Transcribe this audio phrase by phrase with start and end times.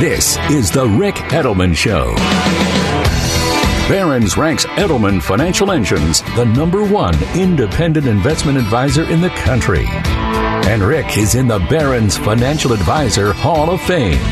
[0.00, 2.14] This is the Ric Edelman Show.
[3.88, 9.84] Barron's ranks Edelman Financial Engines the number one independent investment advisor in the country.
[9.88, 14.22] And Ric is in the Barron's Financial Advisor Hall of Fame.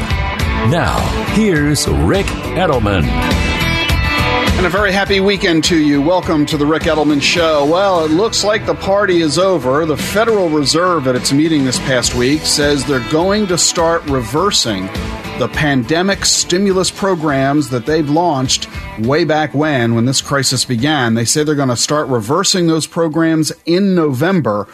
[0.70, 0.98] Now,
[1.34, 3.57] here's Ric Edelman.
[4.58, 6.02] And a very happy weekend to you.
[6.02, 7.64] Welcome to the Ric Edelman Show.
[7.64, 9.86] Well, it looks like the party is over.
[9.86, 14.86] The Federal Reserve, at its meeting this past week, says they're going to start reversing
[15.38, 18.66] the pandemic stimulus programs that they've launched
[18.98, 21.14] way back when, when this crisis began.
[21.14, 24.66] They say they're going to start reversing those programs in November,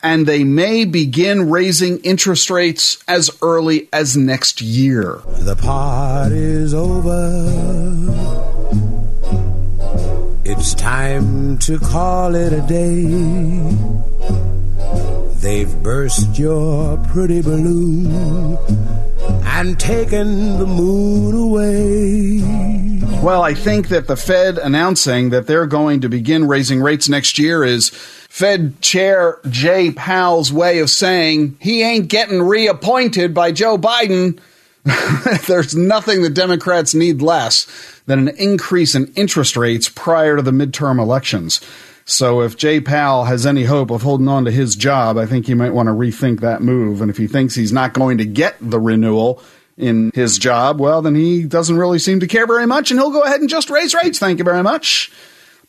[0.00, 5.22] and they may begin raising interest rates as early as next year.
[5.26, 8.37] The party's over.
[10.50, 13.04] It's time to call it a day.
[15.42, 18.56] They've burst your pretty balloon
[19.44, 22.40] and taken the moon away.
[23.22, 27.38] Well, I think that the Fed announcing that they're going to begin raising rates next
[27.38, 33.76] year is Fed Chair Jay Powell's way of saying he ain't getting reappointed by Joe
[33.76, 34.40] Biden.
[35.46, 37.66] There's nothing the Democrats need less
[38.06, 41.60] than an increase in interest rates prior to the midterm elections.
[42.04, 45.46] So if Jay Powell has any hope of holding on to his job, I think
[45.46, 47.02] he might want to rethink that move.
[47.02, 49.42] And if he thinks he's not going to get the renewal
[49.76, 53.10] in his job, well, then he doesn't really seem to care very much and he'll
[53.10, 54.18] go ahead and just raise rates.
[54.18, 55.12] Thank you very much.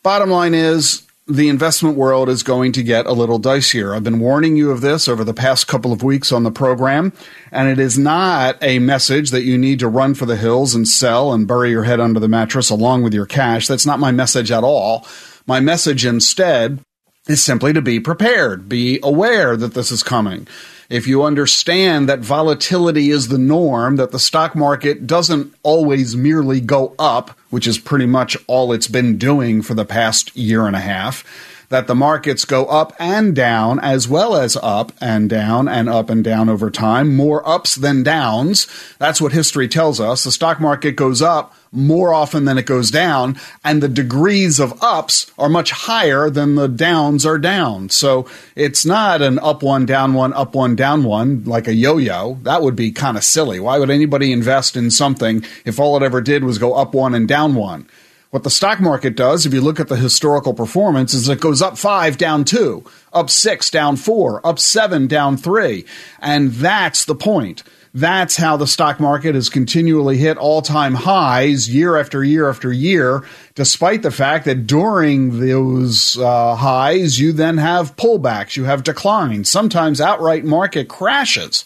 [0.02, 3.94] Bottom line is, the investment world is going to get a little dicier.
[3.94, 7.12] I've been warning you of this over the past couple of weeks on the program,
[7.52, 10.88] and it is not a message that you need to run for the hills and
[10.88, 13.68] sell and bury your head under the mattress along with your cash.
[13.68, 15.06] That's not my message at all.
[15.46, 16.80] My message instead
[17.28, 20.48] is simply to be prepared, be aware that this is coming
[20.90, 26.60] if you understand that volatility is the norm, that the stock market doesn't always merely
[26.60, 30.74] go up, which is pretty much all it's been doing for the past year and
[30.74, 31.24] a half,
[31.68, 36.10] that the markets go up and down as well as up and down and up
[36.10, 38.66] and down over time, more ups than downs.
[38.98, 40.24] That's what history tells us.
[40.24, 44.82] The stock market goes up more often than it goes down, and the degrees of
[44.82, 47.88] ups are much higher than the downs are down.
[47.90, 51.98] So it's not an up one, down one, up one, down one, like a yo
[51.98, 52.38] yo.
[52.44, 53.60] That would be kind of silly.
[53.60, 57.14] Why would anybody invest in something if all it ever did was go up one
[57.14, 57.86] and down one?
[58.30, 61.60] What the stock market does, if you look at the historical performance, is it goes
[61.60, 62.82] up five, down two,
[63.12, 65.84] up six, down four, up seven, down three.
[66.18, 67.62] And that's the point.
[67.92, 72.72] That's how the stock market has continually hit all time highs year after year after
[72.72, 73.24] year,
[73.56, 79.48] despite the fact that during those uh, highs, you then have pullbacks, you have declines,
[79.48, 81.64] sometimes outright market crashes.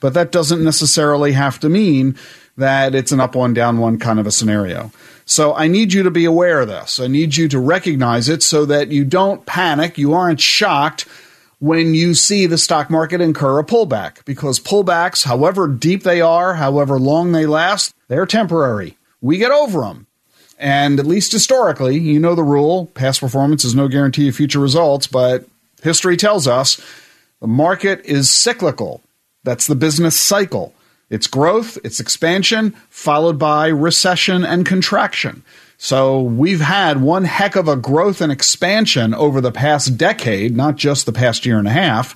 [0.00, 2.16] But that doesn't necessarily have to mean
[2.56, 4.90] that it's an up one, down one kind of a scenario.
[5.26, 6.98] So I need you to be aware of this.
[6.98, 11.06] I need you to recognize it so that you don't panic, you aren't shocked
[11.60, 16.54] when you see the stock market incur a pullback because pullbacks, however deep they are,
[16.54, 18.96] however long they last, they're temporary.
[19.20, 20.06] We get over them.
[20.58, 24.58] And at least historically, you know the rule past performance is no guarantee of future
[24.58, 25.44] results, but
[25.82, 26.80] history tells us
[27.40, 29.02] the market is cyclical.
[29.44, 30.74] That's the business cycle.
[31.10, 35.42] It's growth, it's expansion, followed by recession and contraction.
[35.78, 40.76] So we've had one heck of a growth and expansion over the past decade, not
[40.76, 42.14] just the past year and a half.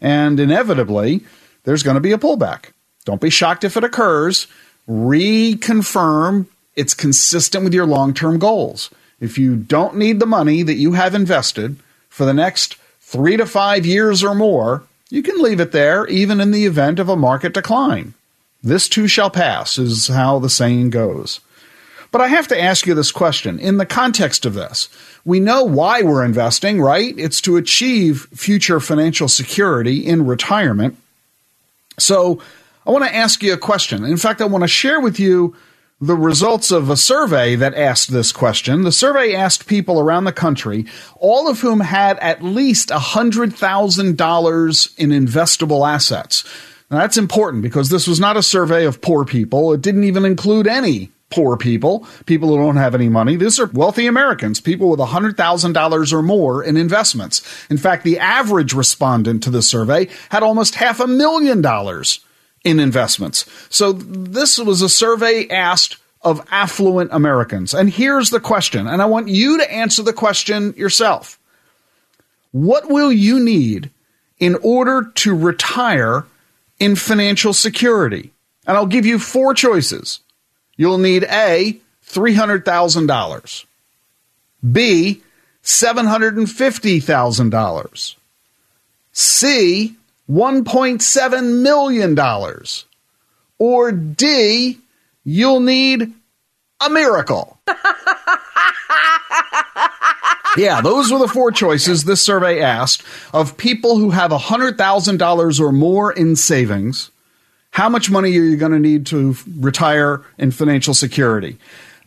[0.00, 1.24] And inevitably,
[1.64, 2.72] there's going to be a pullback.
[3.04, 4.48] Don't be shocked if it occurs.
[4.88, 6.46] Reconfirm
[6.76, 8.90] it's consistent with your long term goals.
[9.18, 11.76] If you don't need the money that you have invested
[12.10, 16.40] for the next three to five years or more, you can leave it there even
[16.40, 18.12] in the event of a market decline.
[18.62, 21.40] This too shall pass, is how the saying goes.
[22.12, 24.88] But I have to ask you this question in the context of this.
[25.24, 27.14] We know why we're investing, right?
[27.18, 30.96] It's to achieve future financial security in retirement.
[31.98, 32.40] So
[32.86, 34.04] I want to ask you a question.
[34.04, 35.56] In fact, I want to share with you
[36.00, 38.82] the results of a survey that asked this question.
[38.82, 40.86] The survey asked people around the country,
[41.16, 46.44] all of whom had at least $100,000 in investable assets.
[46.90, 49.72] Now, that's important because this was not a survey of poor people.
[49.72, 53.36] It didn't even include any poor people, people who don't have any money.
[53.36, 57.66] These are wealthy Americans, people with $100,000 or more in investments.
[57.68, 62.20] In fact, the average respondent to the survey had almost half a million dollars
[62.64, 63.44] in investments.
[63.70, 67.74] So this was a survey asked of affluent Americans.
[67.74, 71.38] And here's the question, and I want you to answer the question yourself.
[72.50, 73.90] What will you need
[74.38, 76.26] in order to retire
[76.80, 78.32] in financial security?
[78.66, 80.20] And I'll give you four choices.
[80.76, 83.64] You'll need A, $300,000,
[84.72, 85.22] B,
[85.62, 88.14] $750,000,
[89.12, 89.96] C,
[90.30, 92.18] $1.7 million,
[93.58, 94.78] or D,
[95.24, 96.12] you'll need
[96.84, 97.58] a miracle.
[100.56, 103.02] yeah, those were the four choices this survey asked
[103.32, 107.10] of people who have $100,000 or more in savings.
[107.76, 111.58] How much money are you going to need to retire in financial security?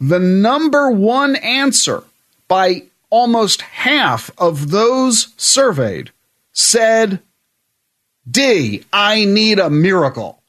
[0.02, 2.02] The number one answer
[2.48, 6.10] by almost half of those surveyed
[6.54, 7.20] said
[8.28, 10.42] D, I need a miracle.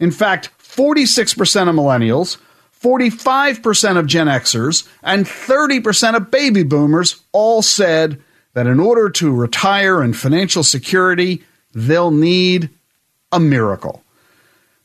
[0.00, 2.38] In fact, 46% of millennials,
[2.82, 8.20] 45% of Gen Xers, and 30% of baby boomers all said
[8.54, 12.68] that in order to retire in financial security, they'll need
[13.32, 14.02] a miracle.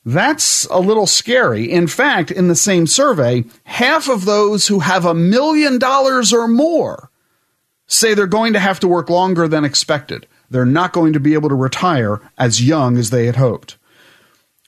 [0.06, 1.70] That's a little scary.
[1.70, 6.48] In fact, in the same survey, half of those who have a million dollars or
[6.48, 7.12] more
[7.88, 10.26] say they're going to have to work longer than expected.
[10.50, 13.78] They're not going to be able to retire as young as they had hoped.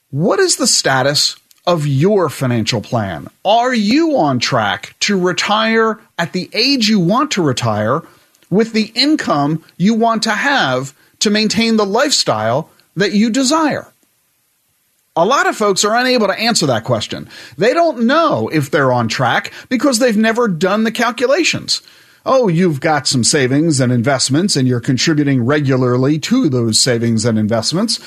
[0.10, 3.28] What is the status of your financial plan?
[3.46, 8.02] Are you on track to retire at the age you want to retire
[8.50, 13.92] with the income you want to have to maintain the lifestyle that you desire?
[15.16, 17.28] A lot of folks are unable to answer that question.
[17.58, 21.82] They don't know if they're on track because they've never done the calculations.
[22.26, 27.38] Oh, you've got some savings and investments and you're contributing regularly to those savings and
[27.38, 28.00] investments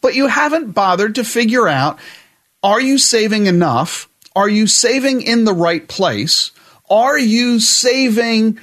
[0.00, 1.98] but you haven't bothered to figure out
[2.62, 4.08] are you saving enough?
[4.34, 6.50] Are you saving in the right place?
[6.90, 8.58] Are you saving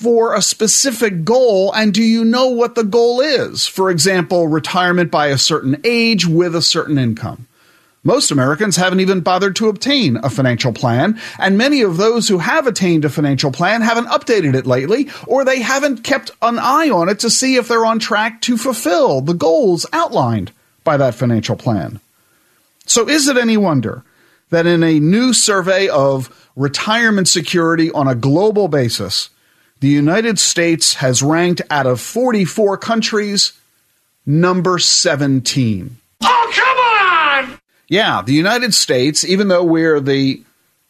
[0.00, 1.72] for a specific goal?
[1.72, 3.66] And do you know what the goal is?
[3.66, 7.46] For example, retirement by a certain age with a certain income.
[8.02, 12.38] Most Americans haven't even bothered to obtain a financial plan, and many of those who
[12.38, 16.88] have attained a financial plan haven't updated it lately, or they haven't kept an eye
[16.88, 20.50] on it to see if they're on track to fulfill the goals outlined
[20.82, 22.00] by that financial plan.
[22.86, 24.02] So, is it any wonder
[24.48, 29.28] that in a new survey of retirement security on a global basis,
[29.80, 33.52] the United States has ranked out of 44 countries
[34.24, 35.96] number 17?
[36.22, 37.60] Oh, come on!
[37.88, 40.42] Yeah, the United States, even though we're the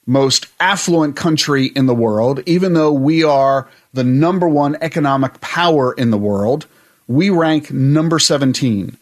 [0.06, 5.92] most affluent country in the world, even though we are the number one economic power
[5.92, 6.66] in the world,
[7.06, 8.96] we rank number 17.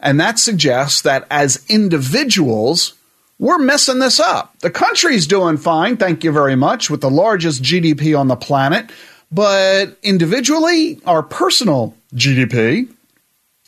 [0.00, 2.94] And that suggests that as individuals,
[3.38, 4.58] we're messing this up.
[4.60, 8.90] The country's doing fine, thank you very much, with the largest GDP on the planet.
[9.30, 12.88] But individually, our personal GDP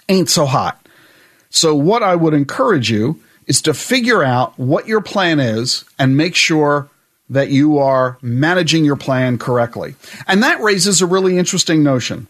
[0.09, 0.87] ain't so hot.
[1.51, 6.17] So, what I would encourage you is to figure out what your plan is and
[6.17, 6.89] make sure
[7.29, 9.95] that you are managing your plan correctly.
[10.27, 12.29] And that raises a really interesting notion.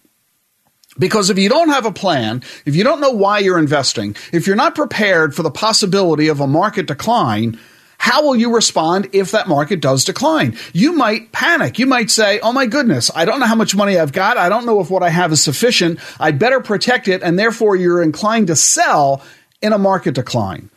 [0.98, 4.46] Because if you don't have a plan, if you don't know why you're investing, if
[4.46, 7.58] you're not prepared for the possibility of a market decline,
[8.00, 10.56] how will you respond if that market does decline?
[10.72, 11.78] You might panic.
[11.78, 14.38] You might say, Oh my goodness, I don't know how much money I've got.
[14.38, 16.00] I don't know if what I have is sufficient.
[16.18, 17.22] I better protect it.
[17.22, 19.22] And therefore you're inclined to sell
[19.60, 20.70] in a market decline.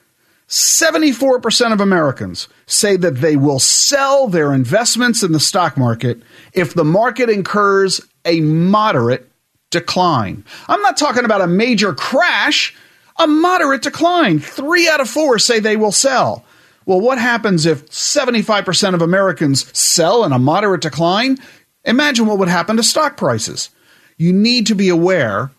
[0.49, 6.73] 74% of Americans say that they will sell their investments in the stock market if
[6.73, 9.31] the market incurs a moderate
[9.69, 10.43] decline.
[10.67, 12.75] I'm not talking about a major crash,
[13.17, 14.39] a moderate decline.
[14.39, 16.43] Three out of four say they will sell.
[16.85, 21.37] Well, what happens if 75% of Americans sell in a moderate decline?
[21.85, 23.69] Imagine what would happen to stock prices.
[24.17, 25.51] You need to be aware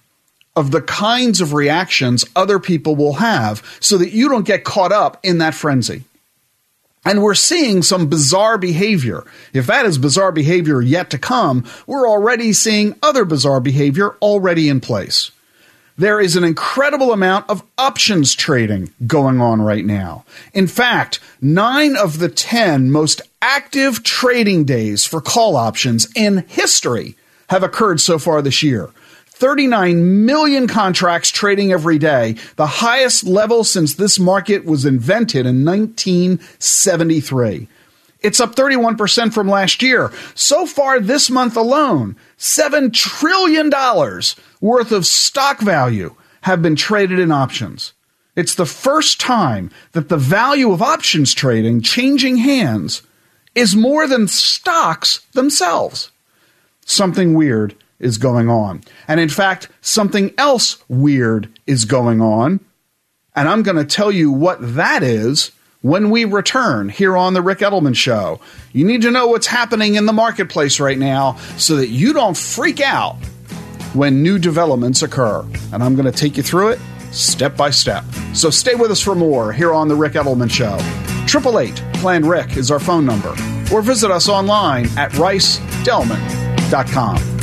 [0.57, 4.93] of the kinds of reactions other people will have so that you don't get caught
[4.93, 6.05] up in that frenzy.
[7.05, 9.25] And we're seeing some bizarre behavior.
[9.53, 14.69] If that is bizarre behavior yet to come, we're already seeing other bizarre behavior already
[14.69, 15.31] in place.
[15.97, 20.25] There is an incredible amount of options trading going on right now.
[20.53, 27.15] In fact, nine of the 10 most active trading days for call options in history
[27.49, 28.91] have occurred so far this year.
[29.27, 35.65] 39 million contracts trading every day, the highest level since this market was invented in
[35.65, 37.69] 1973.
[38.21, 40.11] It's up 31% from last year.
[40.35, 43.71] So far this month alone, $7 trillion
[44.61, 47.93] worth of stock value have been traded in options.
[48.37, 53.03] It's the first time that the value of options trading changing hands
[53.55, 56.11] is more than stocks themselves.
[56.85, 58.83] Something weird is going on.
[59.07, 62.61] And in fact, something else weird is going on.
[63.37, 65.53] And I'm going to tell you what that is
[65.85, 68.41] when we return here on The Ric Edelman Show.
[68.73, 72.35] You need to know what's happening in the marketplace right now so that you don't
[72.35, 73.17] freak out
[73.93, 75.45] when new developments occur.
[75.75, 78.03] And I'm going to take you through it step by step.
[78.33, 80.77] So stay with us for more here on The Ric Edelman Show.
[81.25, 83.35] 888 Plan Ric is our phone number,
[83.71, 87.34] or visit us online at ricedelman.com.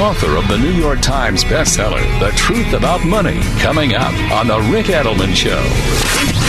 [0.00, 4.60] author of the New York Times bestseller, The Truth About Money, coming up on The
[4.72, 6.43] Ric Edelman Show.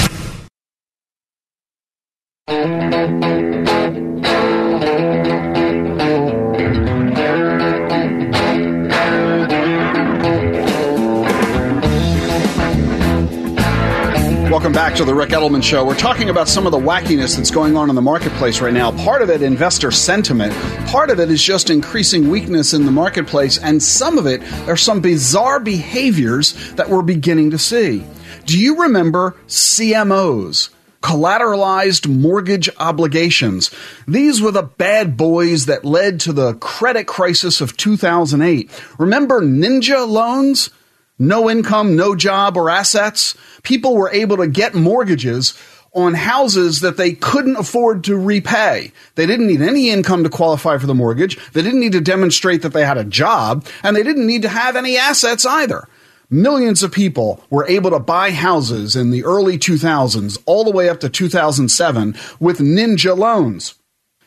[14.96, 15.84] To the Ric Edelman Show.
[15.84, 18.94] We're talking about some of the wackiness that's going on in the marketplace right now.
[19.04, 20.54] Part of it, investor sentiment.
[20.88, 23.58] Part of it is just increasing weakness in the marketplace.
[23.58, 28.06] And some of it are some bizarre behaviors that we're beginning to see.
[28.46, 30.70] Do you remember CMOs?
[31.02, 33.70] collateralized mortgage obligations.
[34.08, 38.72] These were the bad boys that led to the credit crisis of 2008.
[38.98, 40.72] Remember ninja loans?
[41.18, 45.54] No income, no job or assets, people were able to get mortgages
[45.94, 48.92] on houses that they couldn't afford to repay.
[49.16, 51.38] They didn't need any income to qualify for the mortgage.
[51.54, 54.50] They didn't need to demonstrate that they had a job, and they didn't need to
[54.50, 55.88] have any assets either.
[56.30, 60.90] Millions of people were able to buy houses in the early 2000s, all the way
[60.90, 63.76] up to 2007, with ninja loans.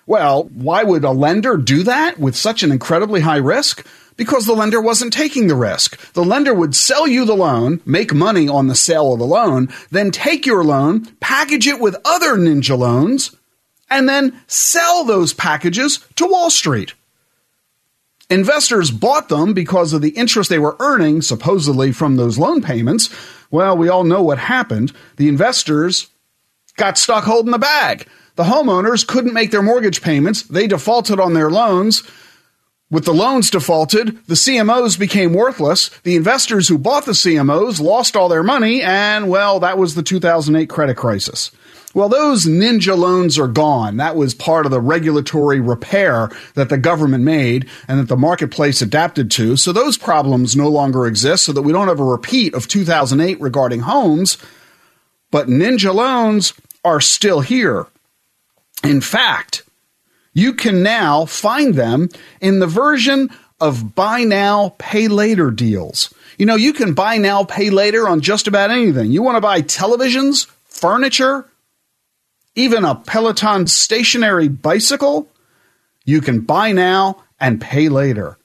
[0.07, 3.87] Well, why would a lender do that with such an incredibly high risk?
[4.19, 6.13] Because the lender wasn't taking the risk.
[6.13, 9.73] The lender would sell you the loan, make money on the sale of the loan,
[9.91, 13.35] then take your loan, package it with other ninja loans,
[13.89, 16.93] and then sell those packages to Wall Street.
[18.29, 23.09] Investors bought them because of the interest they were earning, supposedly from those loan payments.
[23.51, 24.93] Well, we all know what happened.
[25.17, 26.09] The investors
[26.77, 28.07] got stuck holding the bag.
[28.35, 30.43] The homeowners couldn't make their mortgage payments.
[30.43, 32.03] They defaulted on their loans.
[32.91, 35.91] With the loans defaulted, the CMOs became worthless.
[36.05, 40.03] The investors who bought the CMOs lost all their money, and well, that was the
[40.03, 41.51] 2008 credit crisis.
[41.95, 43.99] Well, those ninja loans are gone.
[43.99, 48.81] That was part of the regulatory repair that the government made and that the marketplace
[48.81, 49.57] adapted to.
[49.57, 53.41] So those problems no longer exist so that we don't have a repeat of 2008
[53.41, 54.39] regarding homes.
[55.31, 56.55] But ninja loans
[56.85, 57.87] are still here.
[58.85, 59.63] In fact,
[60.39, 62.09] you can now find them
[62.41, 63.29] in the version
[63.61, 66.15] of buy now, pay later deals.
[66.39, 69.11] You know, you can buy now, pay later on just about anything.
[69.11, 71.51] You want to buy televisions, furniture,
[72.55, 75.29] even a Peloton stationary bicycle?
[76.05, 78.38] You can buy now and pay later.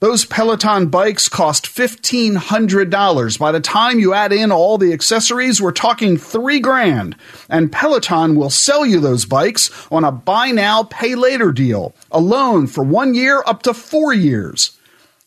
[0.00, 3.38] Those Peloton bikes cost $1,500.
[3.38, 7.16] By the time you add in all the accessories, we're talking three grand.
[7.50, 11.94] And Peloton will sell you those bikes on a buy now, pay later deal.
[12.10, 14.78] A loan for one year up to four years.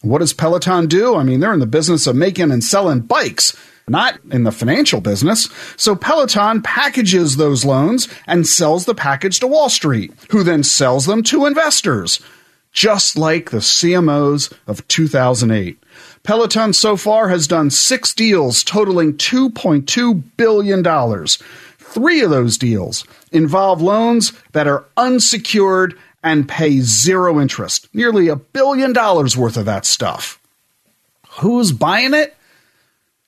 [0.01, 1.17] What does Peloton do?
[1.17, 3.55] I mean, they're in the business of making and selling bikes
[3.87, 5.49] not in the financial business.
[5.75, 11.05] So Peloton packages those loans and sells the package to Wall Street, who then sells
[11.05, 12.21] them to investors
[12.73, 15.81] just like the CMOs of 2008.
[16.23, 21.27] Peloton so far has done six deals totaling $2.2 billion.
[21.77, 27.87] Three of those deals involve loans that are unsecured and pay zero interest.
[27.93, 30.39] Nearly a billion dollars worth of that stuff.
[31.41, 32.35] Who's buying it?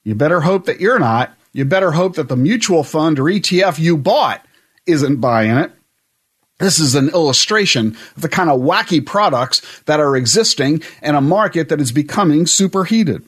[0.03, 1.33] You better hope that you're not.
[1.53, 4.45] You better hope that the mutual fund or ETF you bought
[4.85, 5.71] isn't buying it.
[6.57, 11.21] This is an illustration of the kind of wacky products that are existing in a
[11.21, 13.25] market that is becoming superheated.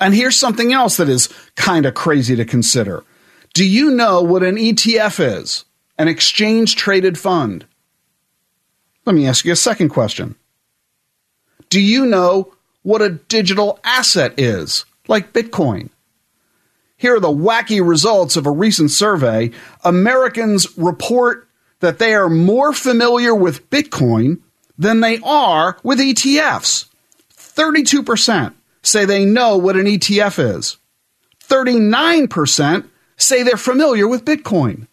[0.00, 3.04] And here's something else that is kind of crazy to consider.
[3.54, 5.64] Do you know what an ETF is?
[5.98, 7.66] An exchange traded fund.
[9.04, 10.36] Let me ask you a second question.
[11.68, 15.90] Do you know what a digital asset is, like Bitcoin?
[16.96, 19.50] Here are the wacky results of a recent survey.
[19.84, 21.48] Americans report
[21.80, 24.40] that they are more familiar with Bitcoin
[24.78, 26.86] than they are with ETFs.
[27.36, 30.78] 32% say they know what an ETF is.
[31.46, 34.86] 39% say they're familiar with Bitcoin.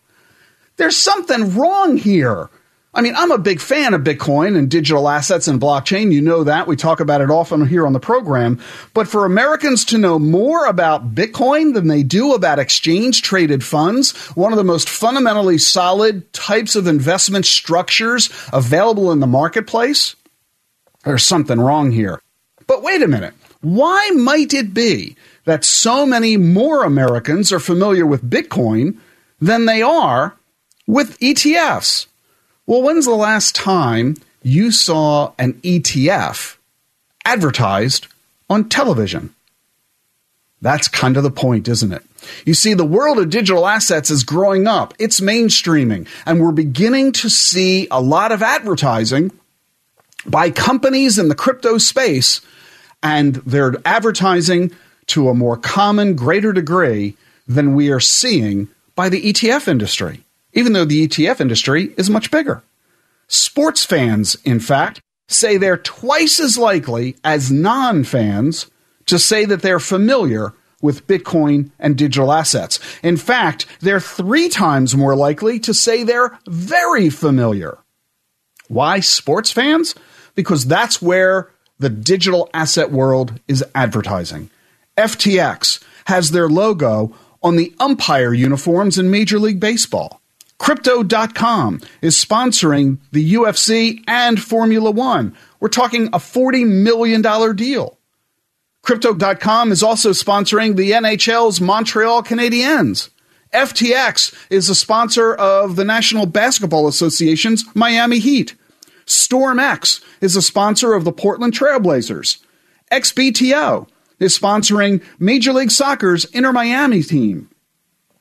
[0.78, 2.50] There's something wrong here.
[2.98, 6.12] I mean, I'm a big fan of Bitcoin and digital assets and blockchain.
[6.12, 6.66] You know that.
[6.66, 8.60] We talk about it often here on the program.
[8.96, 14.18] But for Americans to know more about Bitcoin than they do about exchange traded funds,
[14.30, 20.16] one of the most fundamentally solid types of investment structures available in the marketplace,
[21.06, 22.20] there's something wrong here.
[22.66, 23.36] But wait a minute.
[23.62, 28.98] Why might it be that so many more Americans are familiar with Bitcoin
[29.40, 30.36] than they are
[30.88, 32.08] with ETFs?
[32.68, 36.58] Well, when's the last time you saw an ETF
[37.24, 38.08] advertised
[38.50, 39.34] on television?
[40.62, 42.04] That's kind of the point, isn't it?
[42.46, 47.14] You see, the world of digital assets is growing up, it's mainstreaming, and we're beginning
[47.14, 49.32] to see a lot of advertising
[50.26, 52.42] by companies in the crypto space,
[53.02, 54.74] and they're advertising
[55.06, 57.16] to a more common, greater degree
[57.48, 60.26] than we are seeing by the ETF industry
[60.58, 62.64] even though the ETF industry is much bigger.
[63.28, 68.66] Sports fans, in fact, say they're twice as likely as non fans
[69.06, 72.80] to say that they're familiar with Bitcoin and digital assets.
[73.04, 77.78] In fact, they're three times more likely to say they're very familiar.
[78.68, 79.94] Why sports fans?
[80.34, 84.50] Because that's where the digital asset world is advertising.
[84.98, 90.20] FTX has their logo on the umpire uniforms in Major League Baseball.
[90.60, 95.36] Crypto.com is sponsoring the UFC and Formula One.
[95.60, 97.22] We're talking a $40 million
[97.56, 97.98] deal.
[98.82, 103.10] Crypto.com is also sponsoring the NHL's Montreal Canadiens.
[103.54, 108.56] FTX is a sponsor of the National Basketball Association's Miami Heat.
[109.06, 112.38] StormX is a sponsor of the Portland Trailblazers.
[112.92, 113.88] XBTO
[114.20, 117.50] is sponsoring Major League Soccer's Inter Miami team.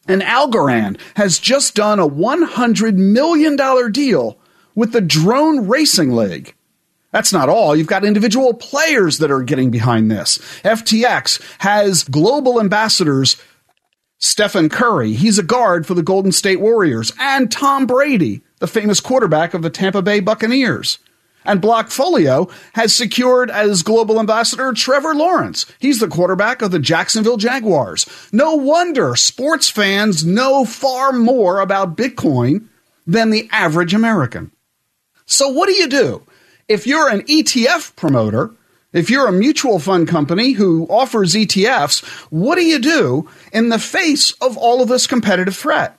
[0.08, 3.56] And Algorand has just done a $100 million
[3.92, 4.38] deal
[4.74, 6.54] with the Drone Racing League.
[7.12, 7.74] That's not all.
[7.74, 10.38] You've got individual players that are getting behind this.
[10.62, 13.36] FTX has global ambassadors
[14.18, 18.98] Stephen Curry, he's a guard for the Golden State Warriors, and Tom Brady, the famous
[18.98, 20.98] quarterback of the Tampa Bay Buccaneers.
[21.46, 25.66] And Blockfolio has secured as global ambassador Trevor Lawrence.
[25.78, 28.06] He's the quarterback of the Jacksonville Jaguars.
[28.32, 32.66] No wonder sports fans know far more about Bitcoin
[33.06, 34.50] than the average American.
[35.24, 36.22] So, what do you do?
[36.68, 38.52] If you're an ETF promoter,
[38.92, 43.78] if you're a mutual fund company who offers ETFs, what do you do in the
[43.78, 45.98] face of all of this competitive threat?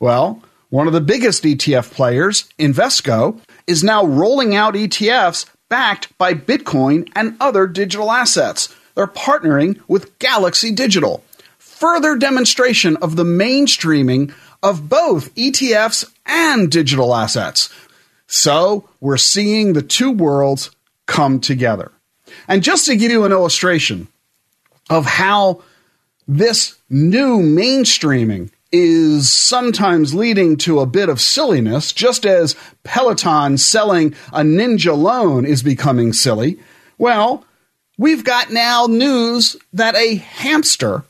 [0.00, 6.34] Well, one of the biggest ETF players, Invesco, is now rolling out ETFs backed by
[6.34, 8.74] Bitcoin and other digital assets.
[8.94, 11.24] They're partnering with Galaxy Digital.
[11.58, 17.68] Further demonstration of the mainstreaming of both ETFs and digital assets.
[18.26, 20.70] So we're seeing the two worlds
[21.06, 21.92] come together.
[22.48, 24.08] And just to give you an illustration
[24.88, 25.62] of how
[26.26, 34.12] this new mainstreaming is sometimes leading to a bit of silliness, just as Peloton selling
[34.32, 36.58] a Ninja loan is becoming silly.
[36.98, 37.44] Well,
[37.98, 41.04] we've got now news that a hamster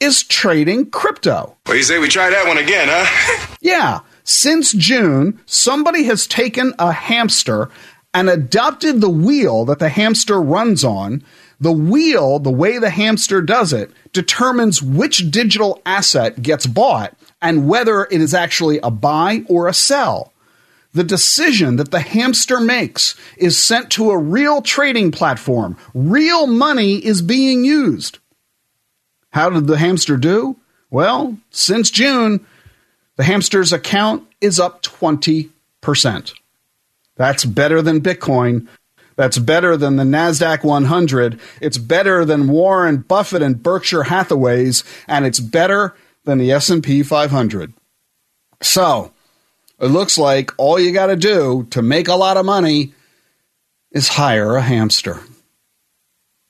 [0.00, 1.56] is trading crypto.
[1.68, 3.56] Well, you say we try that one again, huh?
[3.60, 4.00] yeah.
[4.24, 7.70] Since June, somebody has taken a hamster
[8.12, 11.22] and adopted the wheel that the hamster runs on.
[11.60, 17.68] The wheel, the way the hamster does it, determines which digital asset gets bought and
[17.68, 20.32] whether it is actually a buy or a sell.
[20.92, 25.76] The decision that the hamster makes is sent to a real trading platform.
[25.92, 28.18] Real money is being used.
[29.30, 30.56] How did the hamster do?
[30.90, 32.46] Well, since June,
[33.16, 35.50] the hamster's account is up 20%.
[37.16, 38.68] That's better than Bitcoin.
[39.16, 41.38] That's better than the NASDAQ 100.
[41.60, 47.72] It's better than Warren Buffett and Berkshire Hathaway's, and it's better than the S&P 500.
[48.60, 49.12] So,
[49.78, 52.94] it looks like all you got to do to make a lot of money
[53.92, 55.20] is hire a hamster.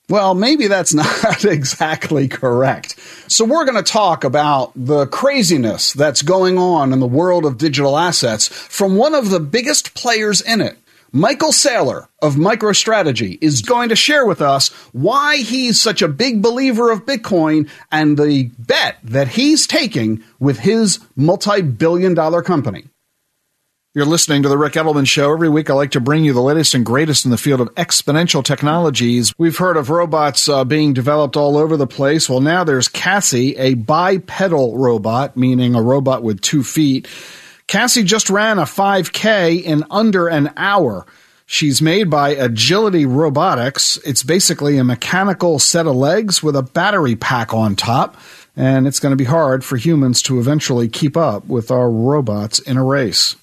[0.07, 2.99] Well, maybe that's not exactly correct.
[3.27, 7.57] So, we're going to talk about the craziness that's going on in the world of
[7.57, 10.77] digital assets from one of the biggest players in it,
[11.15, 16.41] Michael Saylor of MicroStrategy is going to share with us why he's such a big
[16.41, 22.89] believer of Bitcoin and the bet that he's taking with his multi billion dollar company.
[23.93, 25.31] You're listening to The Ric Edelman Show.
[25.31, 27.73] Every week I like to bring you the latest and greatest in the field of
[27.75, 29.33] exponential technologies.
[29.37, 32.29] We've heard of robots uh, being developed all over the place.
[32.29, 37.07] Well, now there's Cassie, a bipedal robot, meaning a robot with two feet.
[37.67, 41.05] Cassie just ran a 5K in under an hour.
[41.47, 43.97] She's made by Agility Robotics.
[44.05, 48.17] It's basically a mechanical set of legs with a battery pack on top,
[48.55, 52.59] and it's going to be hard for humans to eventually keep up with our robots
[52.59, 53.35] in a race.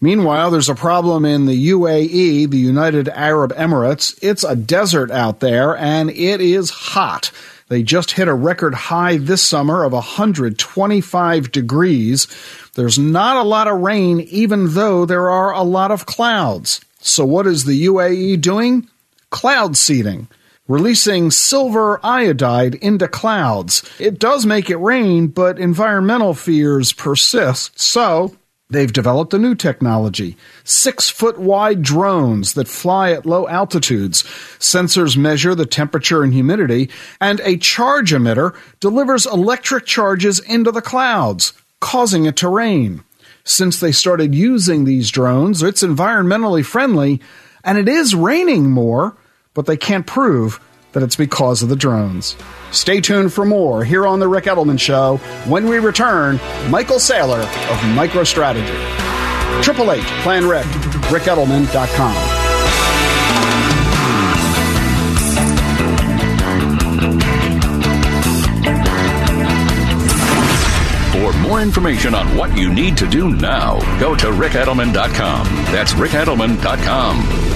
[0.00, 4.18] Meanwhile, there's a problem in the UAE, the United Arab Emirates.
[4.22, 7.30] It's a desert out there and it is hot.
[7.68, 12.26] They just hit a record high this summer of 125 degrees.
[12.74, 16.80] There's not a lot of rain, even though there are a lot of clouds.
[17.00, 18.88] So, what is the UAE doing?
[19.30, 20.28] Cloud seeding
[20.68, 23.82] releasing silver iodide into clouds.
[23.98, 27.78] It does make it rain, but environmental fears persist.
[27.80, 28.36] So
[28.70, 34.22] They've developed a new technology six foot wide drones that fly at low altitudes.
[34.60, 36.88] Sensors measure the temperature and humidity,
[37.20, 43.02] and a charge emitter delivers electric charges into the clouds, causing it to rain.
[43.44, 47.20] Since they started using these drones, it's environmentally friendly,
[47.64, 49.16] and it is raining more,
[49.54, 50.60] but they can't prove
[50.92, 52.36] that it's because of the drones.
[52.70, 55.18] Stay tuned for more here on The Ric Edelman Show.
[55.46, 56.38] When we return,
[56.68, 59.62] Michael Saylor of MicroStrategy.
[59.62, 60.64] Triple H, Plan Ric,
[61.10, 62.39] RicEdelman.com.
[71.60, 75.46] more information on what you need to do now, go to ricedelman.com.
[75.66, 77.49] That's ricedelman.com.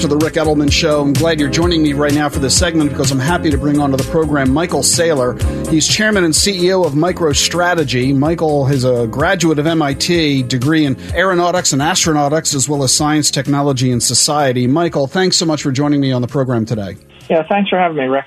[0.00, 1.02] to the Ric Edelman Show.
[1.02, 3.78] I'm glad you're joining me right now for this segment because I'm happy to bring
[3.78, 5.38] onto the program Michael Saylor.
[5.68, 8.16] He's chairman and CEO of MicroStrategy.
[8.16, 13.30] Michael is a graduate of MIT, degree in aeronautics and astronautics, as well as science,
[13.30, 14.66] technology, and society.
[14.66, 16.96] Michael, thanks so much for joining me on the program today.
[17.28, 18.24] Yeah, thanks for having me, Ric.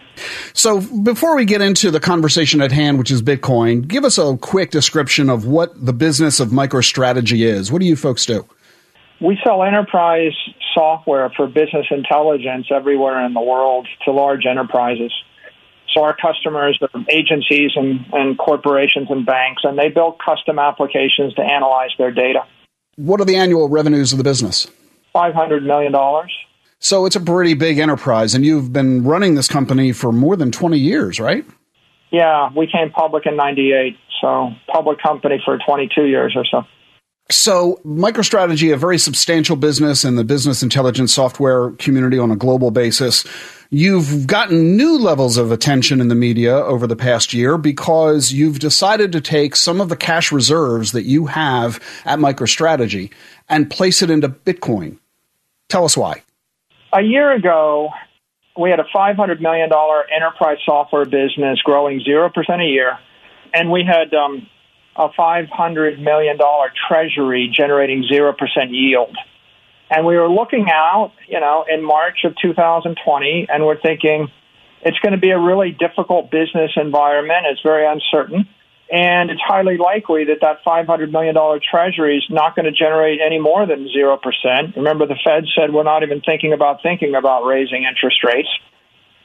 [0.53, 4.37] So, before we get into the conversation at hand, which is Bitcoin, give us a
[4.37, 7.71] quick description of what the business of MicroStrategy is.
[7.71, 8.45] What do you folks do?
[9.23, 10.33] We sell enterprise
[10.73, 15.13] software for business intelligence everywhere in the world to large enterprises.
[15.93, 21.33] So our customers are agencies and, and corporations and banks, and they build custom applications
[21.35, 22.41] to analyze their data.
[22.97, 24.69] What are the annual revenues of the business?
[25.15, 25.95] $500 million.
[26.79, 30.51] So it's a pretty big enterprise, and you've been running this company for more than
[30.51, 31.45] 20 years, right?
[32.11, 36.63] Yeah, we came public in 98, so public company for 22 years or so.
[37.29, 42.69] So, MicroStrategy, a very substantial business in the business intelligence software community on a global
[42.69, 43.25] basis.
[43.69, 48.59] You've gotten new levels of attention in the media over the past year because you've
[48.59, 53.11] decided to take some of the cash reserves that you have at MicroStrategy
[53.49, 54.99] and place it into Bitcoin.
[55.69, 56.23] Tell us why.
[56.91, 57.89] A year ago,
[58.59, 59.69] we had a $500 million
[60.13, 62.99] enterprise software business growing 0% a year,
[63.53, 64.47] and we had um,
[64.95, 66.37] a $500 million
[66.87, 68.35] treasury generating 0%
[68.69, 69.15] yield.
[69.89, 74.27] And we were looking out, you know, in March of 2020, and we're thinking
[74.81, 77.45] it's going to be a really difficult business environment.
[77.49, 78.47] It's very uncertain.
[78.91, 83.39] And it's highly likely that that $500 million treasury is not going to generate any
[83.39, 84.75] more than 0%.
[84.75, 88.49] Remember, the Fed said we're not even thinking about thinking about raising interest rates.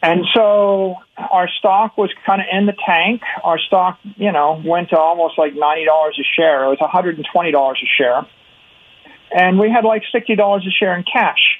[0.01, 3.23] And so our stock was kind of in the tank.
[3.43, 6.65] Our stock, you know, went to almost like $90 a share.
[6.65, 8.27] It was $120 a share.
[9.31, 11.59] And we had like $60 a share in cash.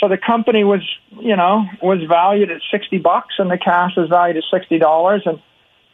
[0.00, 0.82] So the company was,
[1.20, 5.20] you know, was valued at 60 bucks and the cash was valued at $60.
[5.24, 5.40] And,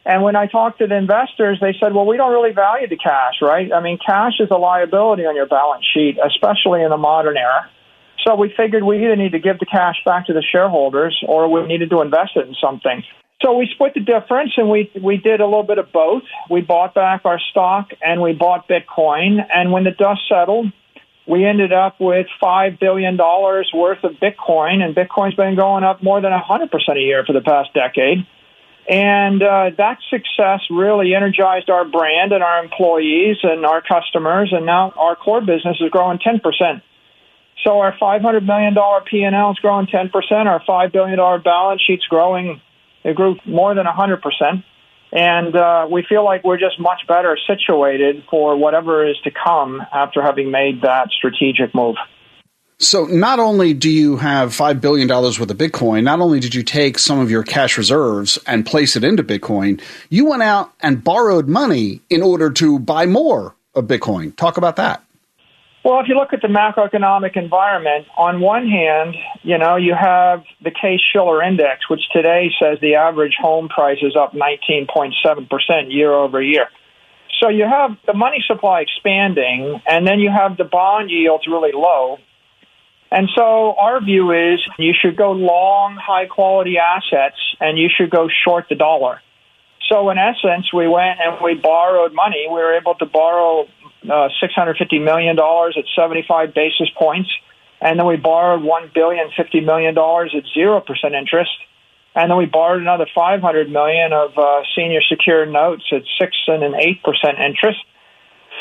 [0.03, 2.97] and when I talked to the investors, they said, well, we don't really value the
[2.97, 3.71] cash, right?
[3.71, 7.69] I mean, cash is a liability on your balance sheet, especially in the modern era.
[8.25, 11.49] So we figured we either need to give the cash back to the shareholders or
[11.51, 13.03] we needed to invest it in something.
[13.43, 16.23] So we split the difference and we, we did a little bit of both.
[16.49, 19.45] We bought back our stock and we bought Bitcoin.
[19.53, 20.71] And when the dust settled,
[21.27, 24.81] we ended up with $5 billion worth of Bitcoin.
[24.81, 28.25] And Bitcoin's been going up more than 100% a year for the past decade.
[28.89, 34.53] And uh, that success really energized our brand and our employees and our customers.
[34.53, 36.81] And now our core business is growing 10%.
[37.63, 38.75] So our $500 million
[39.09, 40.11] P&L is growing 10%.
[40.31, 42.61] Our $5 billion balance sheet's growing,
[43.03, 44.63] it grew more than 100%.
[45.15, 49.81] And uh, we feel like we're just much better situated for whatever is to come
[49.93, 51.95] after having made that strategic move.
[52.79, 56.63] So not only do you have $5 billion worth of Bitcoin, not only did you
[56.63, 61.03] take some of your cash reserves and place it into Bitcoin, you went out and
[61.03, 64.35] borrowed money in order to buy more of Bitcoin.
[64.35, 65.03] Talk about that.
[65.83, 70.43] Well, if you look at the macroeconomic environment, on one hand, you know, you have
[70.63, 75.11] the Case Shiller Index, which today says the average home price is up 19.7%
[75.89, 76.67] year over year.
[77.41, 81.73] So you have the money supply expanding, and then you have the bond yields really
[81.73, 82.17] low.
[83.11, 88.09] And so our view is you should go long, high quality assets and you should
[88.09, 89.21] go short the dollar.
[89.87, 92.47] So in essence, we went and we borrowed money.
[92.47, 93.67] We were able to borrow
[94.05, 97.29] uh, $650 million at 75 basis points.
[97.81, 101.51] And then we borrowed $1 billion, $50 million at 0% interest.
[102.15, 106.63] And then we borrowed another 500 million of uh, senior secured notes at 6 and
[106.63, 107.79] an 8% interest.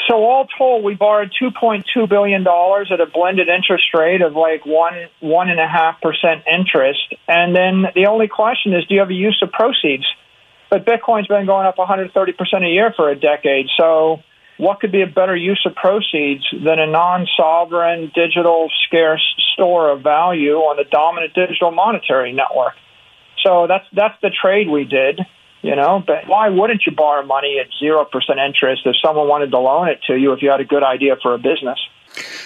[0.09, 4.23] So all told, we borrowed two point two billion dollars at a blended interest rate
[4.23, 7.15] of like one one and a half percent interest.
[7.29, 10.07] And then the only question is, do you have a use of proceeds?
[10.71, 13.67] But Bitcoin's been going up 130 percent a year for a decade.
[13.79, 14.23] So
[14.59, 19.23] what could be a better use of proceeds than a non-sovereign digital scarce
[19.55, 22.75] store of value on the dominant digital monetary network?
[23.43, 25.21] So that's that's the trade we did.
[25.63, 28.07] You know, but why wouldn't you borrow money at 0%
[28.45, 31.15] interest if someone wanted to loan it to you if you had a good idea
[31.23, 31.79] for a business?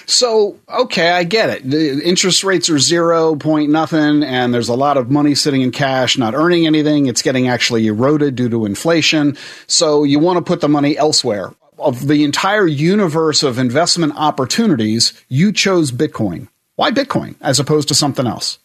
[0.05, 1.69] So, okay, I get it.
[1.69, 5.73] The interest rates are zero point nothing, and there's a lot of money sitting in
[5.73, 7.07] cash, not earning anything.
[7.07, 9.37] It's getting actually eroded due to inflation.
[9.67, 11.53] So, you want to put the money elsewhere.
[11.79, 16.49] Of the entire universe of investment opportunities, you chose Bitcoin.
[16.77, 18.59] Why Bitcoin as opposed to something else?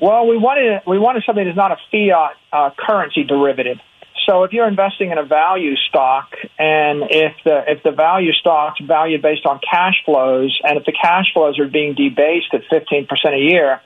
[0.00, 3.78] Well, we wanted we wanted something that's not a fiat uh, currency derivative.
[4.26, 8.80] So if you're investing in a value stock, and if the if the value stock's
[8.80, 13.08] valued based on cash flows, and if the cash flows are being debased at 15%
[13.34, 13.80] a year,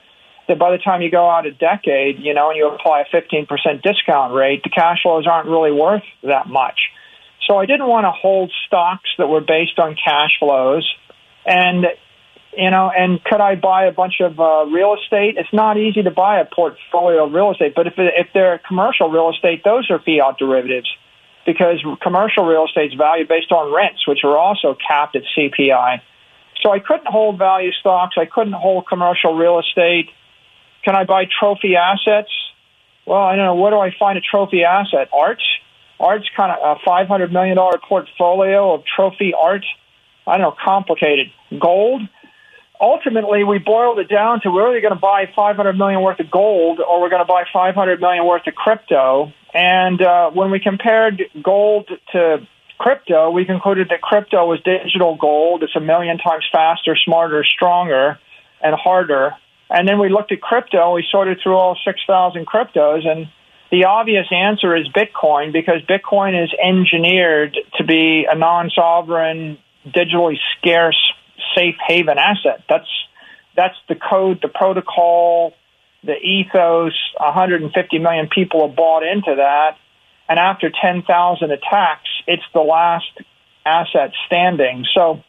[0.47, 3.15] then by the time you go out a decade, you know, and you apply a
[3.15, 3.47] 15%
[3.81, 6.79] discount rate, the cash flows aren't really worth that much.
[7.47, 10.89] So I didn't want to hold stocks that were based on cash flows.
[11.45, 11.85] And
[12.57, 15.35] you know, and could I buy a bunch of uh, real estate?
[15.37, 19.09] It's not easy to buy a portfolio of real estate, but if if they're commercial
[19.09, 20.87] real estate, those are fiat derivatives
[21.45, 26.01] because commercial real estate is valued based on rents, which are also capped at CPI.
[26.61, 28.15] So I couldn't hold value stocks.
[28.17, 30.09] I couldn't hold commercial real estate.
[30.83, 32.31] Can I buy trophy assets?
[33.05, 33.55] Well, I don't know.
[33.55, 35.09] Where do I find a trophy asset?
[35.13, 35.41] Art.
[35.99, 39.65] Art's kind of a $500 million portfolio of trophy art.
[40.27, 41.27] I don't know, complicated.
[41.59, 42.01] Gold
[42.79, 46.29] ultimately we boiled it down to we're either going to buy 500 million worth of
[46.29, 49.31] gold or we're going to buy 500 million worth of crypto.
[49.53, 55.63] And uh, when we compared gold to crypto, we concluded that crypto was digital gold.
[55.63, 58.19] It's a million times faster, smarter, stronger,
[58.61, 59.31] and harder.
[59.69, 60.93] And then we looked at crypto.
[60.93, 63.27] We sorted through all 6,000 cryptos, and
[63.75, 70.97] the obvious answer is Bitcoin because Bitcoin is engineered to be a non-sovereign, digitally scarce
[71.57, 72.63] safe haven asset.
[72.69, 72.87] That's
[73.53, 75.53] that's the code, the protocol,
[76.05, 76.93] the ethos.
[77.17, 79.77] 150 million people have bought into that,
[80.29, 83.11] and after 10,000 attacks, it's the last
[83.65, 84.85] asset standing.
[84.93, 85.21] So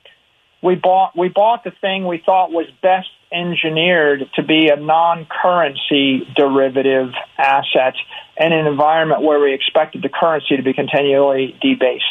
[0.63, 6.29] we bought we bought the thing we thought was best engineered to be a non-currency
[6.37, 7.95] derivative asset
[8.39, 12.05] in an environment where we expected the currency to be continually debased.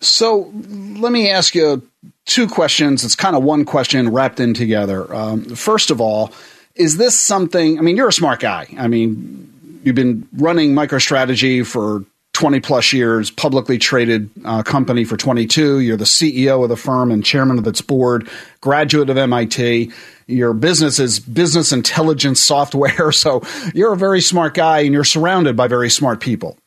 [0.00, 1.88] So let me ask you
[2.24, 3.04] two questions.
[3.04, 5.12] It's kind of one question wrapped in together.
[5.14, 6.32] Um, first of all,
[6.74, 7.78] is this something?
[7.78, 8.66] I mean, you're a smart guy.
[8.78, 15.16] I mean, you've been running MicroStrategy for 20 plus years, publicly traded uh, company for
[15.16, 15.80] 22.
[15.80, 18.28] You're the CEO of the firm and chairman of its board,
[18.60, 19.92] graduate of MIT.
[20.26, 23.12] Your business is business intelligence software.
[23.22, 23.42] So
[23.74, 26.58] you're a very smart guy and you're surrounded by very smart people.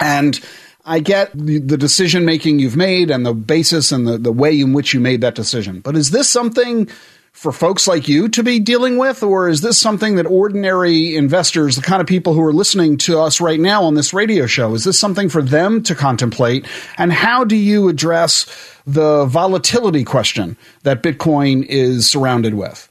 [0.00, 0.40] And
[0.84, 4.72] I get the, decision making you've made and the basis and the, the way in
[4.72, 5.80] which you made that decision.
[5.80, 6.88] But is this something
[7.34, 11.74] for folks like you to be dealing with, or is this something that ordinary investors,
[11.74, 14.72] the kind of people who are listening to us right now on this radio show,
[14.72, 16.64] is this something for them to contemplate?
[16.96, 18.46] And how do you address
[18.86, 22.90] the volatility question that Bitcoin is surrounded with?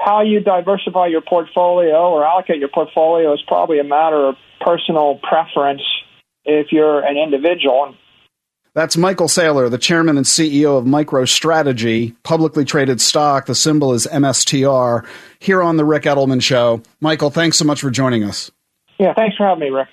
[0.00, 5.20] How you diversify your portfolio or allocate your portfolio is probably a matter of personal
[5.22, 5.82] preference
[6.44, 7.94] if you're an individual.
[8.74, 13.46] That's Michael Saylor, the chairman and CEO of MicroStrategy, publicly traded stock.
[13.46, 15.06] The symbol is MSTR,
[15.38, 16.82] here on The Ric Edelman Show.
[17.00, 18.50] Michael, thanks so much for joining us.
[18.98, 19.86] Yeah, thanks for having me, Ric.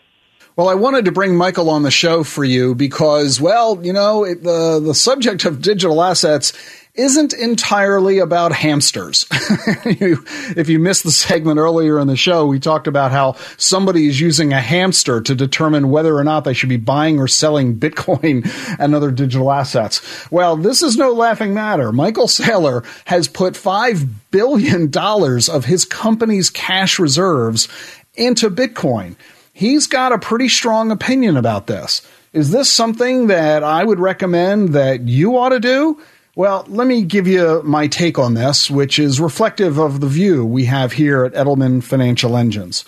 [0.56, 4.24] Well, I wanted to bring Michael on the show for you because, well, you know,
[4.24, 6.52] it, the the subject of digital assets
[6.94, 9.26] isn't entirely about hamsters.
[9.32, 14.20] if you missed the segment earlier in the show, we talked about how somebody is
[14.20, 18.46] using a hamster to determine whether or not they should be buying or selling Bitcoin
[18.78, 20.02] and other digital assets.
[20.32, 21.92] Well, this is no laughing matter.
[21.92, 27.68] Michael Saylor has put $5 billion of his company's cash reserves
[28.16, 29.16] into Bitcoin.
[29.54, 32.06] He's got a pretty strong opinion about this.
[32.34, 36.02] Is this something that I would recommend that you ought to do?
[36.34, 40.46] Well, let me give you my take on this, which is reflective of the view
[40.46, 42.86] we have here at Edelman Financial Engines.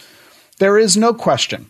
[0.60, 1.70] There is no question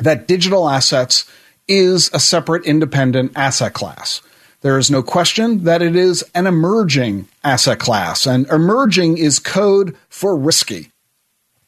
[0.00, 1.24] that digital assets
[1.68, 4.22] is a separate independent asset class.
[4.62, 9.96] There is no question that it is an emerging asset class, and emerging is code
[10.08, 10.90] for risky.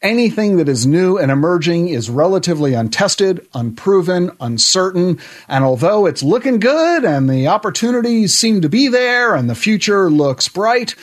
[0.00, 6.60] Anything that is new and emerging is relatively untested, unproven, uncertain, and although it's looking
[6.60, 10.94] good and the opportunities seem to be there and the future looks bright,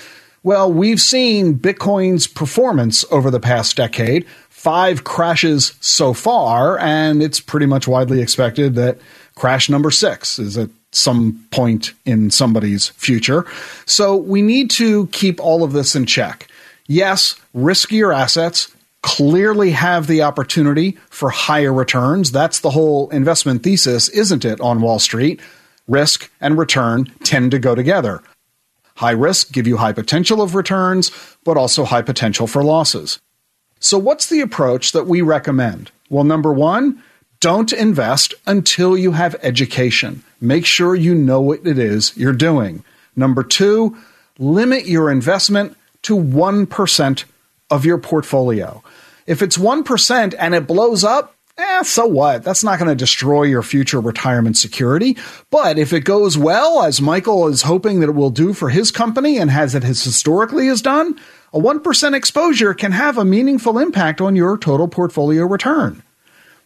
[0.43, 7.41] well, we've seen Bitcoin's performance over the past decade, five crashes so far, and it's
[7.41, 8.97] pretty much widely expected that
[9.35, 13.45] crash number six is at some point in somebody's future.
[13.85, 16.47] So we need to keep all of this in check.
[16.87, 18.71] Yes, riskier assets
[19.05, 22.31] clearly have the opportunity for higher returns.
[22.31, 25.39] That's the whole investment thesis, isn't it, on Wall Street?
[25.87, 28.23] Risk and return tend to go together.
[28.95, 31.11] High risk give you high potential of returns,
[31.43, 33.19] but also high potential for losses.
[33.79, 35.91] So, what's the approach that we recommend?
[36.09, 37.03] Well, number one,
[37.39, 40.23] don't invest until you have education.
[40.41, 42.83] Make sure you know what it is you're doing.
[43.15, 43.95] Number two,
[44.39, 47.23] limit your investment to 1%
[47.69, 48.83] of your portfolio.
[49.25, 52.43] If it's 1% and it blows up, eh, so what?
[52.43, 55.17] That's not going to destroy your future retirement security.
[55.49, 58.91] But if it goes well, as Michael is hoping that it will do for his
[58.91, 61.19] company and has it has historically has done,
[61.53, 66.03] a 1% exposure can have a meaningful impact on your total portfolio return.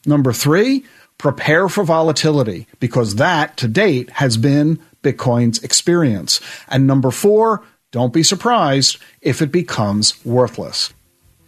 [0.06, 0.86] Number three,
[1.18, 6.40] prepare for volatility because that to date has been Bitcoin's experience.
[6.68, 10.94] And number four, don't be surprised if it becomes worthless.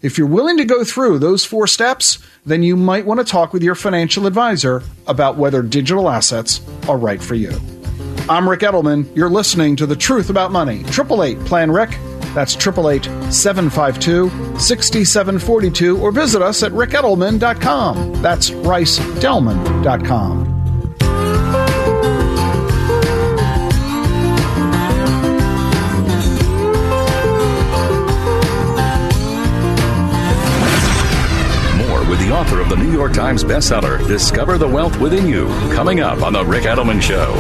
[0.02, 3.54] If you're willing to go through those four steps, then you might want to talk
[3.54, 6.60] with your financial advisor about whether digital assets
[6.90, 7.52] are right for you.
[8.28, 9.16] I'm Ric Edelman.
[9.16, 10.80] You're listening to The Truth About Money.
[10.80, 11.92] 888 Plan Ric.
[12.34, 16.02] That's 888 752 6742.
[16.02, 18.22] Or visit us at ricedelman.com.
[18.22, 20.61] That's ricedelman.com.
[32.41, 36.34] author of the New York Times bestseller, Discover the Wealth Within You, coming up on
[36.34, 37.34] The Ric Edelman Show.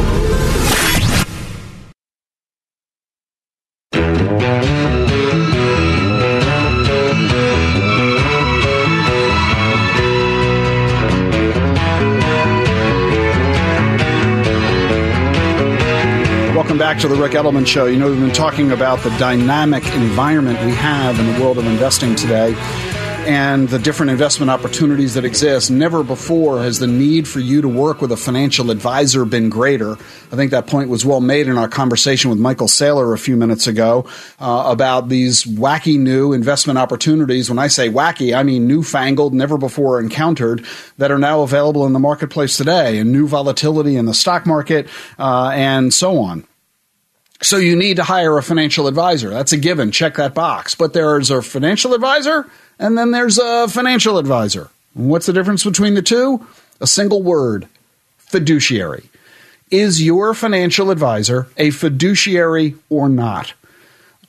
[16.53, 17.87] Welcome back to the Ric Edelman Show.
[17.87, 21.65] You know, we've been talking about the dynamic environment we have in the world of
[21.65, 22.55] investing today
[23.27, 25.69] and the different investment opportunities that exist.
[25.69, 29.91] Never before has the need for you to work with a financial advisor been greater.
[29.91, 33.37] I think that point was well made in our conversation with Michael Saylor a few
[33.37, 34.07] minutes ago
[34.39, 37.47] uh, about these wacky new investment opportunities.
[37.47, 40.65] When I say wacky, I mean newfangled, never before encountered,
[40.97, 44.87] that are now available in the marketplace today, and new volatility in the stock market,
[45.19, 46.45] uh, and so on.
[47.43, 49.31] So you need to hire a financial advisor.
[49.31, 49.91] That's a given.
[49.91, 50.75] Check that box.
[50.75, 52.47] But there's a financial advisor
[52.81, 54.69] and then there's a financial advisor.
[54.93, 56.45] What's the difference between the two?
[56.81, 57.67] A single word
[58.17, 59.09] fiduciary.
[59.69, 63.53] Is your financial advisor a fiduciary or not?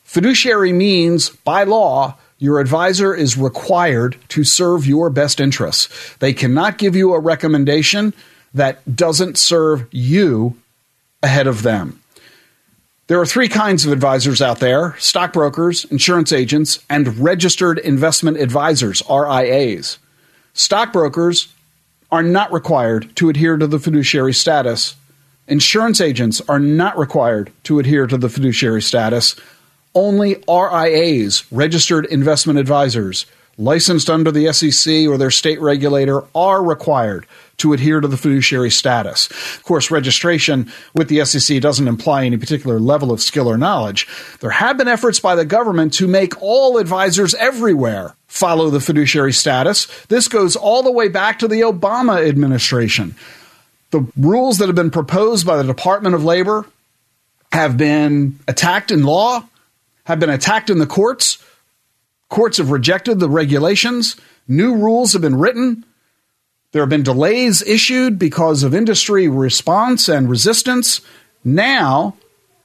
[0.05, 6.15] Fiduciary means, by law, your advisor is required to serve your best interests.
[6.17, 8.13] They cannot give you a recommendation
[8.53, 10.57] that doesn't serve you
[11.23, 12.02] ahead of them.
[13.09, 19.03] There are three kinds of advisors out there stockbrokers, insurance agents, and registered investment advisors,
[19.11, 19.99] RIAs.
[20.55, 21.49] Stockbrokers
[22.13, 24.95] are not required to adhere to the fiduciary status.
[25.49, 29.35] Insurance agents are not required to adhere to the fiduciary status.
[29.95, 33.27] Only RIAs, registered investment advisors,
[33.59, 37.27] licensed under the SEC or their state regulator are required
[37.59, 39.29] to adhere to the fiduciary status.
[39.31, 44.09] Of course, registration with the SEC doesn't imply any particular level of skill or knowledge.
[44.41, 49.33] There have been efforts by the government to make all advisors everywhere follow the fiduciary
[49.33, 49.87] status.
[50.07, 53.15] This goes all the way back to the Obama administration.
[53.91, 56.65] The rules that have been proposed by the Department of Labor
[57.53, 59.45] have been attacked in law,
[60.05, 61.45] have been attacked in the courts.
[62.31, 64.17] Courts have rejected the regulations.
[64.49, 65.85] New rules have been written.
[66.73, 71.03] There have been delays issued because of industry response and resistance.
[71.45, 72.17] Now,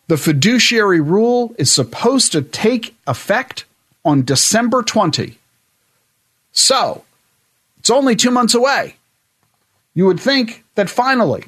[0.08, 3.66] the fiduciary rule is supposed to take effect
[4.06, 5.38] on December 20.
[6.54, 7.04] So,
[7.80, 8.96] it's only two months away.
[9.94, 11.44] You would think that finally,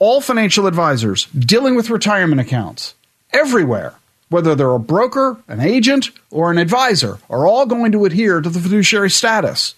[0.00, 2.94] all financial advisors dealing with retirement accounts
[3.32, 3.94] everywhere,
[4.30, 8.48] whether they're a broker, an agent, or an advisor, are all going to adhere to
[8.48, 9.74] the fiduciary status.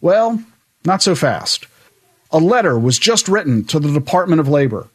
[0.00, 0.42] Well,
[0.84, 1.66] not so fast.
[2.30, 4.88] A letter was just written to the Department of Labor.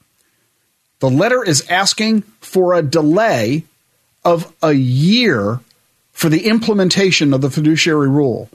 [0.99, 3.63] The letter is asking for a delay
[4.25, 5.61] of a year
[6.11, 8.49] for the implementation of the fiduciary rule.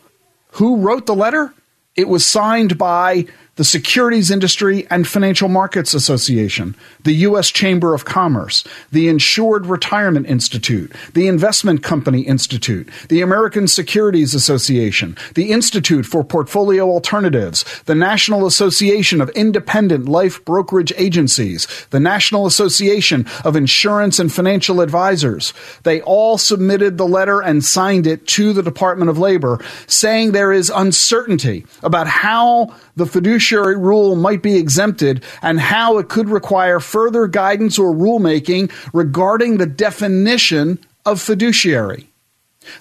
[0.52, 1.54] Who wrote the letter?
[1.96, 3.26] It was signed by
[3.56, 6.74] the Securities Industry and Financial Markets Association,
[7.04, 7.50] the U.S.
[7.50, 15.16] Chamber of Commerce, the Insured Retirement Institute, the Investment Company Institute, the American Securities Association,
[15.34, 22.46] the Institute for Portfolio Alternatives, the National Association of Independent Life Brokerage Agencies, the National
[22.46, 25.52] Association of Insurance and Financial Advisors.
[25.84, 30.52] They all submitted the letter and signed it to the Department of Labor saying there
[30.52, 36.80] is uncertainty about how the fiduciary rule might be exempted and how it could require
[36.80, 42.08] further guidance or rulemaking regarding the definition of fiduciary.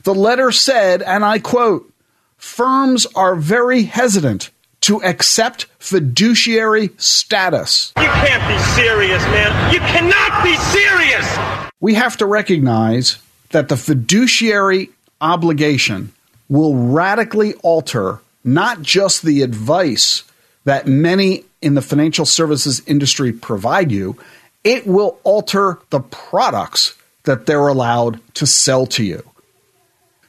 [0.04, 1.92] The letter said, and I quote,
[2.38, 4.50] firms are very hesitant
[4.82, 7.94] to accept fiduciary status.
[7.98, 9.74] You can't be serious, man.
[9.74, 11.70] You cannot be serious.
[11.80, 13.18] We have to recognize
[13.50, 14.90] that the fiduciary
[15.22, 16.12] obligation
[16.50, 20.24] will radically alter not just the advice
[20.66, 24.18] that many in the financial services industry provide you,
[24.64, 29.24] it will alter the products that they're allowed to sell to you.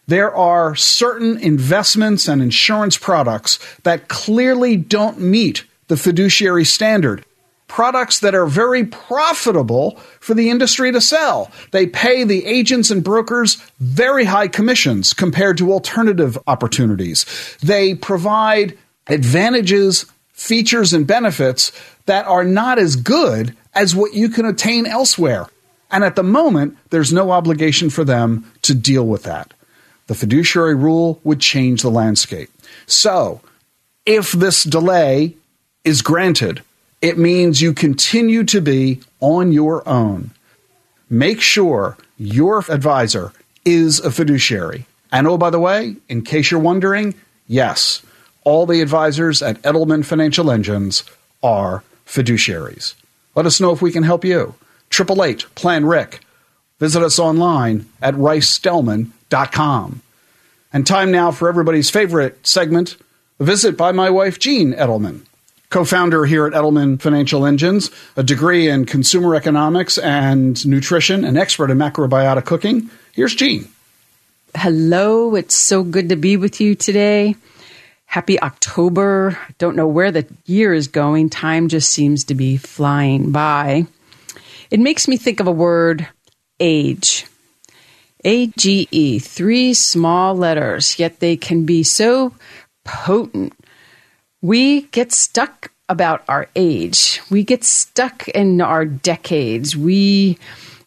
[0.07, 7.25] There are certain investments and insurance products that clearly don't meet the fiduciary standard.
[7.75, 11.51] Products that are very profitable for the industry to sell.
[11.73, 17.27] They pay the agents and brokers very high commissions compared to alternative opportunities.
[17.65, 21.73] They provide advantages, features, and benefits
[22.07, 25.49] that are not as good as what you can attain elsewhere.
[25.91, 29.53] And at the moment, there's no obligation for them to deal with that.
[30.07, 32.51] The fiduciary rule would change the landscape.
[32.87, 33.41] So,
[34.07, 35.35] if this delay
[35.83, 36.63] is granted,
[37.05, 40.31] it means you continue to be on your own.
[41.11, 43.31] Make sure your advisor
[43.67, 44.87] is a fiduciary.
[45.13, 47.15] And oh, by the way, in case you're wondering,
[47.47, 48.01] yes,
[48.43, 51.05] all the advisors at Edelman Financial Engines
[51.43, 52.95] are fiduciaries.
[53.35, 54.55] Let us know if we can help you.
[54.91, 56.21] 888 Plan Ric.
[56.81, 60.01] Visit us online at ricedelman.com.
[60.73, 62.97] And time now for everybody's favorite segment,
[63.39, 65.27] a visit by my wife, Jean Edelman,
[65.75, 71.37] co founder here at Edelman Financial Engines, a degree in consumer economics and nutrition, an
[71.37, 72.89] expert in macrobiotic cooking.
[73.11, 73.69] Here's Jean.
[74.55, 77.35] Hello, it's so good to be with you today.
[78.05, 79.37] Happy October.
[79.59, 81.29] Don't know where the year is going.
[81.29, 83.85] Time just seems to be flying by.
[84.71, 86.07] It makes me think of a word,
[86.61, 87.27] age.
[88.25, 92.33] A G E, three small letters, yet they can be so
[92.85, 93.55] potent.
[94.45, 97.23] We get stuck about our age.
[97.31, 99.75] We get stuck in our decades.
[99.75, 100.37] We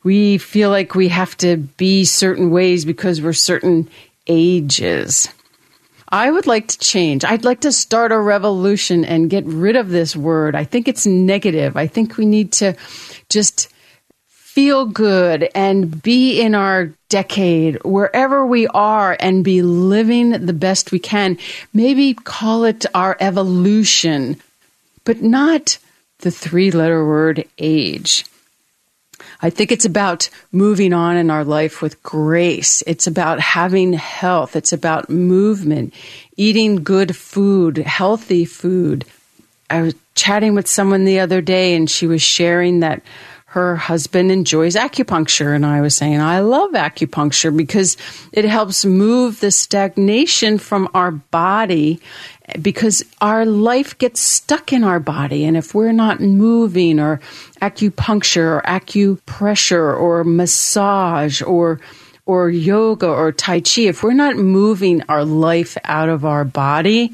[0.03, 3.89] we feel like we have to be certain ways because we're certain
[4.28, 5.28] ages.
[6.08, 7.26] I would like to change.
[7.26, 10.53] I'd like to start a revolution and get rid of this word.
[10.53, 11.76] I think it's negative.
[11.76, 12.76] I think we need to
[13.28, 13.70] just
[14.58, 20.91] feel good and be in our decade wherever we are and be living the best
[20.91, 21.38] we can.
[21.76, 24.41] Maybe call it our evolution,
[25.03, 25.78] but not
[26.22, 28.26] the three letter word age.
[29.43, 32.82] I think it's about moving on in our life with grace.
[32.88, 34.55] It's about having health.
[34.55, 35.93] It's about movement,
[36.36, 39.05] eating good food, healthy food.
[39.70, 43.03] I was chatting with someone the other day and she was sharing that
[43.58, 45.55] her husband enjoys acupuncture.
[45.55, 47.97] And I was saying, I love acupuncture because
[48.32, 51.99] it helps move the stagnation from our body
[52.62, 55.43] because our life gets stuck in our body.
[55.43, 57.20] And if we're not moving or
[57.60, 61.82] acupuncture or acupressure or massage or
[62.28, 67.12] or yoga or tai chi, if we're not moving our life out of our body,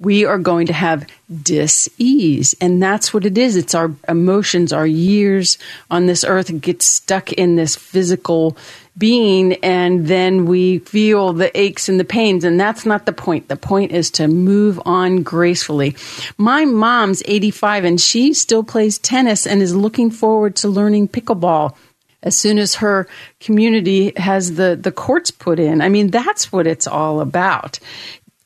[0.00, 1.06] we are going to have
[1.42, 2.54] dis-ease.
[2.60, 3.56] And that's what it is.
[3.56, 5.58] It's our emotions our years
[5.90, 8.56] on this earth get stuck in this physical
[8.96, 12.44] being and then we feel the aches and the pains.
[12.44, 13.48] And that's not the point.
[13.48, 15.96] The point is to move on gracefully.
[16.36, 21.76] My mom's 85 and she still plays tennis and is looking forward to learning pickleball
[22.24, 23.06] as soon as her
[23.38, 25.80] community has the, the courts put in.
[25.80, 27.78] I mean, that's what it's all about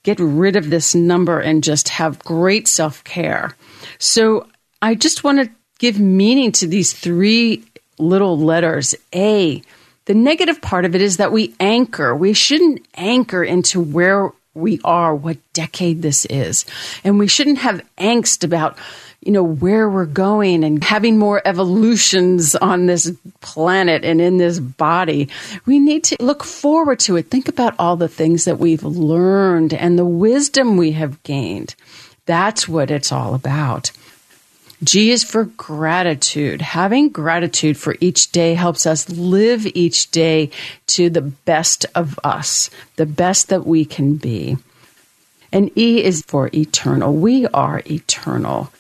[0.02, 3.56] get rid of this number and just have great self care.
[3.98, 4.48] So
[4.80, 7.64] I just want to give meaning to these three
[7.98, 8.94] little letters.
[9.14, 9.62] A,
[10.06, 12.14] the negative part of it is that we anchor.
[12.14, 16.66] We shouldn't anchor into where we are, what decade this is.
[17.04, 18.76] And we shouldn't have angst about
[19.24, 24.58] you know, where we're going and having more evolutions on this planet and in this
[24.58, 25.28] body.
[25.64, 27.30] We need to look forward to it.
[27.30, 31.76] Think about all the things that we've learned and the wisdom we have gained.
[32.26, 33.92] That's what it's all about.
[34.82, 36.60] G is for gratitude.
[36.60, 40.50] Having gratitude for each day helps us live each day
[40.88, 44.56] to the best of us, the best that we can be.
[45.52, 47.14] And E is for eternal.
[47.14, 48.72] We are eternal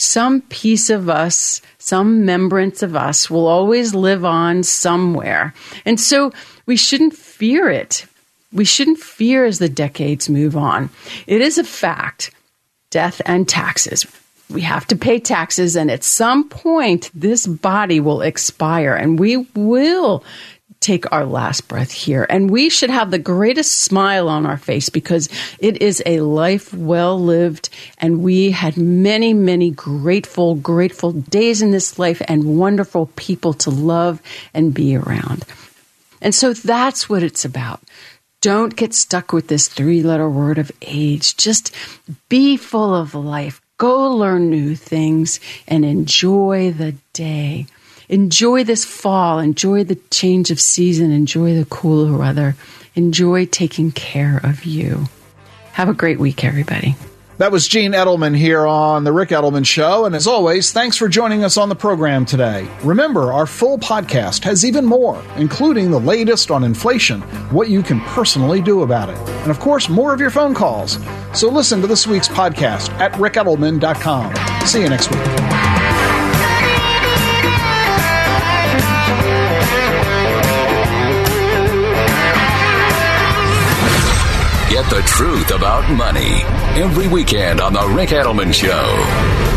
[0.00, 5.54] some piece of us, some membrance of us will always live on somewhere.
[5.84, 6.32] And so
[6.66, 8.06] we shouldn't fear it.
[8.52, 10.90] We shouldn't fear as the decades move on.
[11.26, 12.32] It is a fact
[12.90, 14.06] death and taxes.
[14.48, 19.36] We have to pay taxes, and at some point, this body will expire, and we
[19.54, 20.24] will
[20.80, 22.26] take our last breath here.
[22.28, 25.28] And we should have the greatest smile on our face because
[25.58, 27.68] it is a life well lived.
[27.98, 33.70] And we had many, many grateful, grateful days in this life and wonderful people to
[33.70, 34.22] love
[34.54, 35.44] and be around.
[36.22, 37.82] And so that's what it's about.
[38.40, 41.36] Don't get stuck with this three letter word of age.
[41.36, 41.74] Just
[42.30, 43.60] be full of life.
[43.76, 47.66] Go learn new things and enjoy the day
[48.10, 52.56] enjoy this fall, enjoy the change of season, enjoy the cooler weather,
[52.94, 55.06] enjoy taking care of you.
[55.72, 56.96] Have a great week, everybody.
[57.38, 60.04] That was Jean Edelman here on The Ric Edelman Show.
[60.04, 62.68] And as always, thanks for joining us on the program today.
[62.82, 68.00] Remember, our full podcast has even more, including the latest on inflation, what you can
[68.00, 70.98] personally do about it, and of course, more of your phone calls.
[71.32, 74.66] So listen to this week's podcast at ricedelman.com.
[74.66, 75.59] See you next week.
[85.00, 86.42] The truth about money
[86.78, 89.49] every weekend on The Ric Edelman Show.